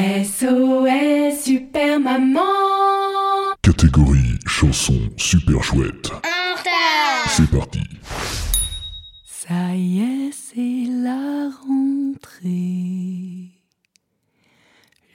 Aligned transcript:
SOS 0.00 1.44
Super 1.44 2.00
Maman 2.00 2.40
Catégorie 3.60 4.38
chanson 4.46 4.98
super 5.18 5.62
chouette. 5.62 6.10
C'est 7.28 7.50
parti. 7.50 7.82
Ça 9.26 9.74
y 9.74 10.00
est, 10.00 10.32
c'est 10.32 10.88
la 10.88 11.50
rentrée. 11.66 13.50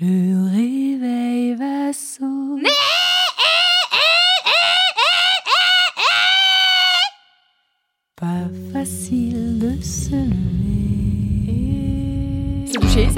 Le 0.00 0.48
réveil 0.48 1.56
va 1.56 1.92
sonner. 1.92 2.68
Pas 8.14 8.46
facile 8.72 9.58
de 9.58 9.82
se 9.82 10.14
lever. 10.14 10.87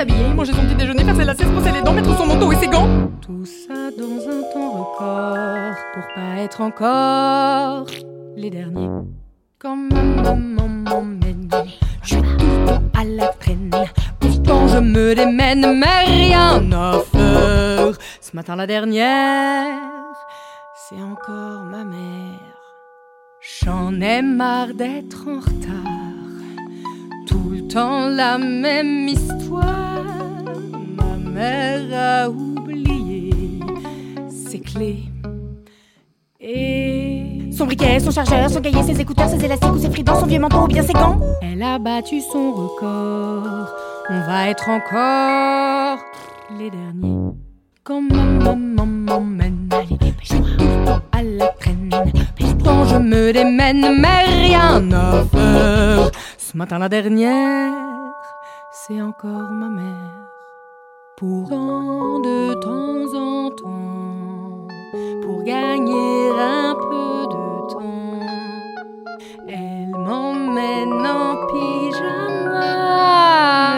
S'habiller, 0.01 0.33
manger 0.33 0.55
son 0.55 0.63
petit 0.63 0.77
déjeuner, 0.77 1.05
faire 1.05 1.15
ses 1.15 1.25
lacets, 1.27 1.45
se 1.45 1.51
brosser 1.51 1.73
les 1.73 1.83
dents, 1.83 1.93
mettre 1.93 2.17
son 2.17 2.25
manteau 2.25 2.51
et 2.51 2.57
ses 2.57 2.69
gants. 2.69 2.89
Tout 3.21 3.45
ça 3.45 3.91
dans 3.99 4.31
un 4.31 4.43
temps 4.51 4.71
record 4.71 5.77
pour 5.93 6.15
pas 6.15 6.41
être 6.41 6.63
encore 6.63 7.85
les 8.35 8.49
derniers. 8.49 8.89
Quand 9.59 9.77
ma 9.77 10.03
maman 10.03 10.69
m'emmène, 10.69 11.51
je 12.03 12.15
suis 12.15 12.23
tout 12.23 12.47
le 12.47 12.67
temps 12.67 12.83
à 12.99 13.05
la 13.05 13.27
traîne. 13.27 13.71
Pourtant 14.19 14.69
je 14.69 14.79
me 14.79 15.15
démène, 15.15 15.79
mais 15.79 16.05
rien 16.07 16.63
faire. 17.13 17.99
Ce 18.23 18.35
matin 18.35 18.57
la 18.57 18.67
dernière, 18.67 19.67
c'est 20.89 21.03
encore 21.03 21.65
ma 21.65 21.85
mère. 21.85 22.57
J'en 23.63 24.01
ai 24.01 24.23
marre 24.23 24.73
d'être 24.73 25.29
en 25.29 25.41
retard. 25.41 25.93
Tout 27.27 27.51
le 27.51 27.69
temps 27.69 28.09
la 28.09 28.39
même 28.39 29.07
histoire. 29.07 29.40
Mère 31.41 31.89
a 31.95 32.29
oublié 32.29 33.31
ses 34.29 34.61
clés. 34.61 35.05
Et 36.39 37.49
Son 37.57 37.65
briquet, 37.65 37.99
son 37.99 38.11
chargeur, 38.11 38.51
son 38.51 38.61
cahier, 38.61 38.83
ses 38.83 39.01
écouteurs, 39.01 39.27
ses 39.27 39.43
élastiques 39.43 39.73
ou 39.73 39.79
ses 39.79 39.91
fridans, 39.91 40.21
son 40.21 40.27
vieux 40.27 40.39
manteau 40.39 40.65
ou 40.65 40.67
bien 40.67 40.83
ses 40.83 40.93
gants. 40.93 41.19
elle 41.41 41.63
a 41.63 41.79
battu 41.79 42.21
son 42.21 42.53
record. 42.53 43.71
On 44.11 44.21
va 44.27 44.51
être 44.51 44.69
encore 44.69 45.99
les 46.59 46.71
derniers. 46.71 47.33
Quand 47.85 48.03
ma 48.03 48.23
maman 48.23 48.85
m'emmène, 48.85 49.71
je 50.23 50.37
à 51.13 51.23
la 51.23 51.47
traîne. 51.59 51.89
Pourtant 52.39 52.85
je 52.85 52.97
me 52.97 53.33
démène, 53.33 53.99
mais 53.99 54.25
rien 54.27 54.83
faire. 55.33 56.11
Ce 56.37 56.55
matin 56.55 56.79
la 56.79 56.91
dernière, 56.91 57.73
c'est 58.73 59.01
encore 59.01 59.51
ma 59.53 59.71
mère. 59.71 60.30
Pourtant 61.21 62.19
de 62.21 62.55
temps 62.63 63.13
en 63.15 63.51
temps, 63.51 64.67
pour 65.21 65.45
gagner 65.45 66.31
un 66.31 66.75
peu 66.75 67.27
de 67.29 67.75
temps, 67.75 68.25
elle 69.47 69.91
m'emmène 69.99 71.07
en 71.07 71.37
pyjama. 71.47 72.71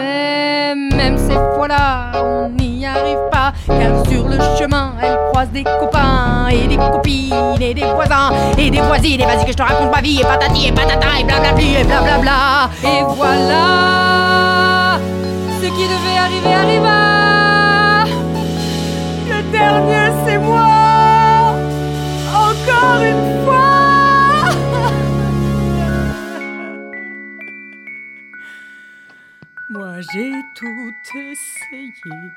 Mais 0.03 0.73
même 0.95 1.17
ces 1.17 1.33
fois-là, 1.33 2.13
on 2.23 2.47
n'y 2.47 2.85
arrive 2.85 3.19
pas, 3.29 3.51
car 3.67 4.05
sur 4.07 4.25
le 4.25 4.39
chemin, 4.57 4.93
elle 5.01 5.17
croise 5.33 5.49
des 5.49 5.65
copains 5.65 6.47
et 6.47 6.65
des 6.69 6.77
copines 6.77 7.61
et 7.61 7.73
des 7.73 7.83
voisins 7.93 8.31
et 8.57 8.71
des 8.71 8.79
voisines. 8.79 9.19
Et 9.19 9.25
vas-y 9.25 9.43
que 9.43 9.51
je 9.51 9.57
te 9.57 9.63
raconte 9.63 9.91
ma 9.91 9.99
vie 9.99 10.21
et 10.21 10.23
patati 10.23 10.69
et 10.69 10.71
patata 10.71 11.19
et 11.19 11.25
blablabli 11.25 11.75
et 11.75 11.83
blablabla. 11.83 12.69
Et 12.85 13.03
voilà, 13.17 13.82
Moi, 29.69 30.01
j'ai 30.13 30.33
tout 30.55 30.93
essayé. 31.15 32.31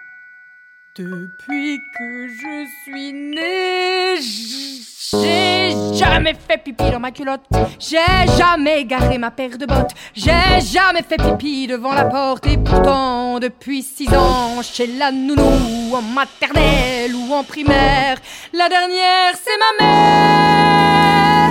Depuis 0.98 1.78
que 1.98 2.26
je 2.26 2.66
suis 2.82 3.12
née, 3.12 4.16
j'ai 4.18 5.74
jamais 5.94 6.32
fait 6.32 6.56
pipi 6.56 6.90
dans 6.90 6.98
ma 6.98 7.10
culotte. 7.10 7.44
J'ai 7.78 7.98
jamais 8.38 8.82
garé 8.86 9.18
ma 9.18 9.30
paire 9.30 9.58
de 9.58 9.66
bottes. 9.66 9.90
J'ai 10.14 10.62
jamais 10.72 11.02
fait 11.02 11.18
pipi 11.18 11.66
devant 11.66 11.92
la 11.92 12.06
porte. 12.06 12.46
Et 12.46 12.56
pourtant, 12.56 13.38
depuis 13.38 13.82
six 13.82 14.08
ans, 14.14 14.62
chez 14.62 14.86
la 14.86 15.12
nounou, 15.12 15.94
en 15.94 16.00
maternelle 16.00 17.14
ou 17.14 17.30
en 17.30 17.44
primaire, 17.44 18.16
la 18.54 18.70
dernière, 18.70 19.34
c'est 19.34 19.58
ma 19.60 19.72
mère. 19.84 21.50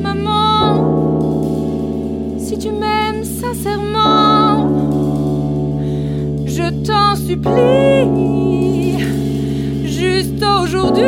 Maman, 0.00 0.76
si 2.38 2.56
tu 2.56 2.70
m'aimes 2.70 3.24
sincèrement, 3.24 4.97
je 6.68 6.86
t'en 6.86 7.16
supplie, 7.16 8.98
juste 9.86 10.42
aujourd'hui. 10.42 11.02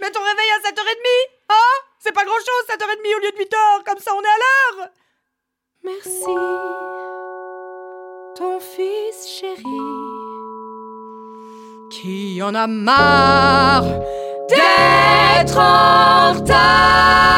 Mets 0.00 0.10
ton 0.10 0.20
réveil 0.20 0.50
à 0.56 0.60
7h30, 0.64 1.08
hein? 1.50 1.74
C'est 1.98 2.12
pas 2.12 2.24
grand 2.24 2.38
chose, 2.38 2.64
7h30 2.70 3.16
au 3.16 3.20
lieu 3.20 3.32
de 3.32 3.36
8h, 3.36 3.84
comme 3.84 3.98
ça 3.98 4.12
on 4.14 4.20
est 4.20 4.24
à 4.24 4.38
l'heure 4.44 4.88
Merci, 5.84 6.34
ton 8.36 8.60
fils 8.60 9.28
chéri, 9.38 9.62
qui 11.90 12.42
en 12.42 12.54
a 12.54 12.66
marre 12.66 13.84
d'être 14.48 15.58
en 15.58 16.32
retard. 16.32 17.37